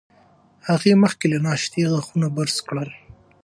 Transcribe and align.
هغه 0.67 0.91
مخکې 1.03 1.25
له 1.33 1.37
ناشتې 1.45 1.81
غاښونه 1.91 2.27
برس 2.37 2.57
کړل. 2.67 2.89